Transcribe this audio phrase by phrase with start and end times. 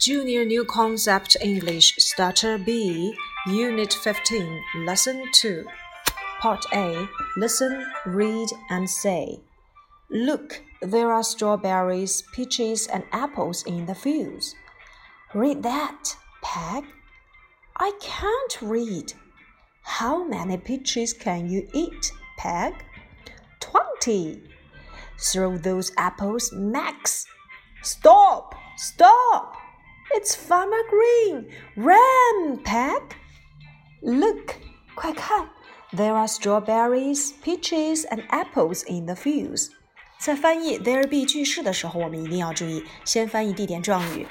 [0.00, 3.14] Junior New Concept English Starter B,
[3.46, 5.62] Unit 15, Lesson 2.
[6.40, 9.40] Part A Listen, read, and say.
[10.08, 14.54] Look, there are strawberries, peaches, and apples in the fields.
[15.34, 16.84] Read that, Peg.
[17.76, 19.12] I can't read.
[19.82, 22.72] How many peaches can you eat, Peg?
[23.60, 24.44] Twenty.
[25.18, 27.26] Throw those apples, Max.
[27.82, 28.54] Stop!
[28.78, 29.58] Stop!
[30.15, 31.47] It's Farmer Green.
[31.75, 33.01] Run, Peg.
[34.01, 34.55] Look,
[34.95, 35.49] 快看，
[35.91, 39.69] There are strawberries, peaches, and apples in the fields.
[40.17, 44.25] 在翻译 there be 句式的时候，我们一定要注意，先翻译地点状语。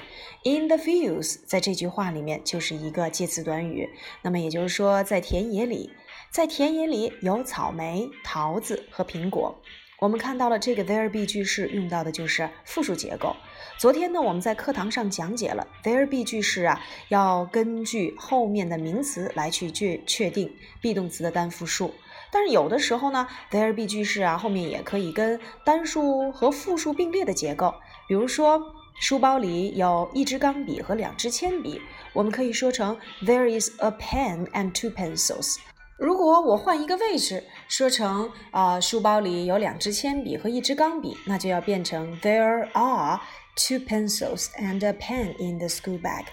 [0.45, 3.91] In the fields，在这句话里面就是一个介词短语。
[4.23, 5.93] 那么也就是说，在田野里，
[6.31, 9.61] 在田野里有草莓、桃子和苹果。
[10.00, 13.36] 我们看到了这个 there be 句式用到的就是复数结构。
[13.78, 21.94] 昨天呢，我们在课堂上讲解了 there be 句式啊，要根据后面的名词来去确确定 be 动词的单复数。
[22.32, 27.74] 但是有的时候呢，there be 句式啊后面也可以跟单数和复数并列的结构。
[28.08, 31.82] 比如说，书包里有一支钢笔和两支铅笔，
[32.14, 35.58] 我们可以说成 there is a pen and two pencils。
[36.00, 43.20] 如果我换一个位置，说成啊，书包里有两支铅笔和一支钢笔，那就要变成 There are
[43.58, 46.24] two pencils and a pen in the school bag。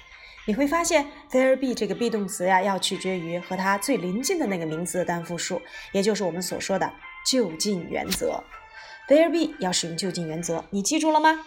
[0.47, 6.93] 你会发现，there be 这个 be 动词呀，要取决于和它最临近的那个名词的单复数，也就是我们所说的
[7.29, 8.45] 就近原则。
[9.09, 11.41] There be 要使用就近原则，你记住了吗？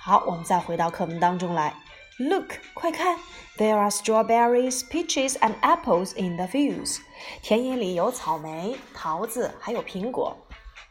[0.00, 1.74] 好，我们再回到课文当中来。
[2.17, 3.17] Look，快看！
[3.57, 6.99] There are strawberries, peaches, and apples in the fields.
[7.41, 10.37] 田野里有草莓、桃子，还有苹果。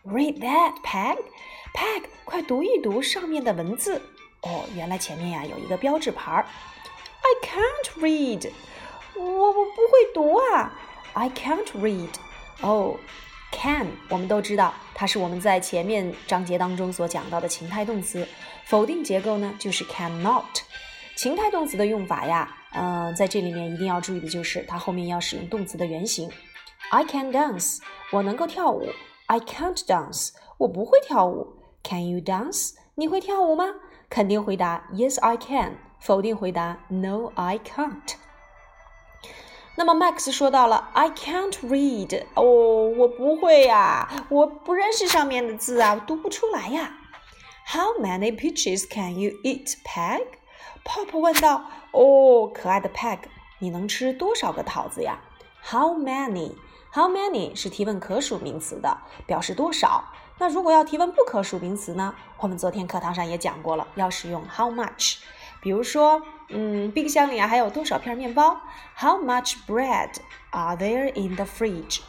[0.05, 1.19] Read that, Peg.
[1.75, 4.03] Peg，快读一读上面的文字。
[4.43, 6.47] 哦，原来前面呀有一个标志牌儿。
[7.21, 8.51] I can't read.
[9.15, 10.73] 我我不会读啊。
[11.13, 12.11] I can't read.
[12.63, 12.97] 哦，
[13.53, 18.27] can 我们都知道，它是我们在前面章节当中所讲到的情态动词。
[18.65, 20.63] 否定结构呢，就是 cannot。
[21.18, 26.30] 情态动词的用法呀，嗯，在这里面一定要注意的就是它后面要使用动词的原形。
[26.92, 27.80] I can dance，
[28.12, 28.88] 我能够跳舞。
[29.26, 30.30] I can't dance，
[30.60, 31.56] 我不会跳舞。
[31.84, 32.76] Can you dance？
[32.94, 33.66] 你会跳舞吗？
[34.12, 35.80] 肯定回答 Yes, I can。
[36.00, 38.14] 否定回答 No, I can't。
[39.76, 46.96] 那么 Max 说到了 I can't read，哦，我不会呀，我不认识上面的字啊，我读不出来呀。
[47.74, 50.22] How many peaches can you eat, Peg？
[50.88, 53.20] Pop 问道：“哦，可爱的 Peg，
[53.60, 55.20] 你能吃多少个桃子呀
[55.62, 60.06] ？”How many？How many 是提问可数名词的，表示多少。
[60.40, 62.16] 那如果要提问不可数名词呢？
[62.40, 65.18] 我们昨天课堂上也讲过了，要使用 How much。
[65.60, 68.58] 比如说，嗯，冰箱里啊还有多少片面包
[68.96, 70.12] ？How much bread
[70.52, 72.00] are there in the fridge？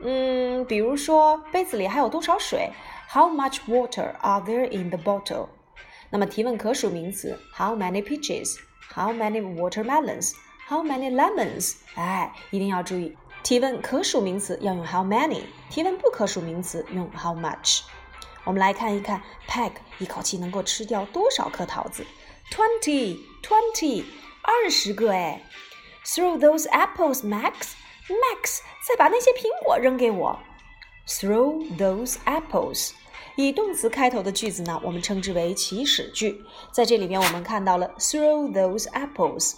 [0.00, 2.72] 嗯，比如说杯子里还有多少水
[3.08, 5.46] ？How much water are there in the bottle？
[6.09, 11.75] 那么提问可数名词，How many peaches？How many watermelons？How many lemons？
[11.95, 17.81] 哎，一定要注意，提问可数名词要用 How many，提问不可数名词用 How much。
[18.43, 22.05] 我们来看一看，Peg 一口气能够吃掉多少颗桃子？
[22.51, 24.03] Twenty，twenty，
[24.43, 25.41] 二十个哎。
[26.05, 27.73] Throw those apples, Max.
[28.07, 30.39] Max，再把那些苹果扔给我。
[31.10, 32.92] Throw those apples.
[33.34, 36.44] 以动词开头的句子呢，我们称之为祈使句。
[36.70, 39.54] 在这里面，我们看到了 throw those apples。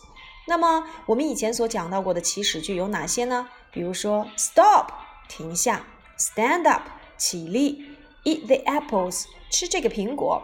[0.46, 3.50] 那么，我们以前所讲到过的祈使句有哪些呢？
[3.70, 4.88] 比如说 stop
[5.28, 5.84] 停下
[6.18, 6.82] ，stand up
[7.18, 7.84] 起立
[8.24, 10.42] ，eat the apples 吃这个苹果。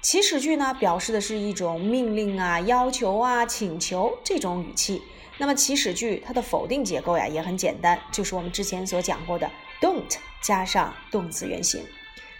[0.00, 5.02] 祈使句呢，表示的是一种命令啊、要求啊、请求这种语气。
[5.38, 9.50] 那么祈使句它的否定结构呀也很简单，就是我们之前所讲过的
[9.80, 11.86] don't 加上动词原形。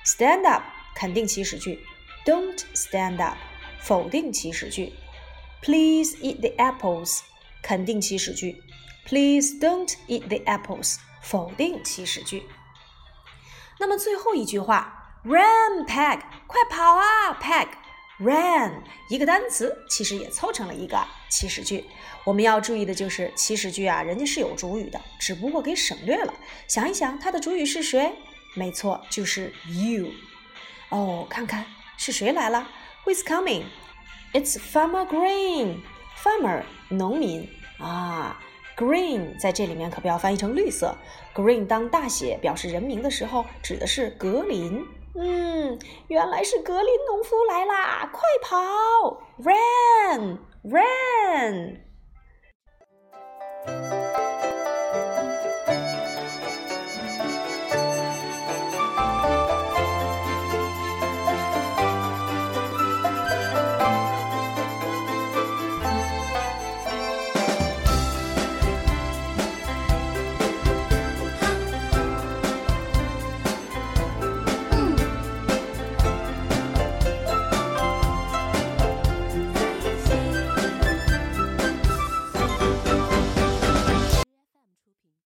[0.05, 0.63] Stand up，
[0.95, 1.85] 肯定祈使句
[2.25, 3.37] ；Don't stand up，
[3.81, 4.93] 否定祈使句
[5.63, 7.21] ；Please eat the apples，
[7.63, 8.63] 肯定祈使句
[9.07, 12.49] ；Please don't eat the apples，否定祈使句。
[13.79, 17.69] 那么最后一句话，Run, Peg，快跑啊，Peg！
[18.21, 18.73] Ran
[19.09, 21.85] 一个单词，其实也凑成了一个祈使句。
[22.25, 26.35] 我们要注意的就是祈使句啊，人家是有主语的，只不过给省略了。
[26.69, 28.13] 想一想，它的主语是谁？
[28.55, 30.09] 没错，就是 you。
[30.91, 31.65] 哦，看看
[31.97, 32.69] 是谁来了
[33.07, 33.63] ？Who's coming?
[34.33, 35.79] It's Farmer Green.
[36.23, 38.39] Farmer，农民啊。
[38.77, 40.97] Green 在这里面可不要翻译成绿色。
[41.35, 44.85] Green 当大写表示人名的时候，指的是格林。
[45.15, 45.79] 嗯，
[46.09, 48.09] 原来是格林农夫来啦！
[48.13, 50.41] 快跑，run，run！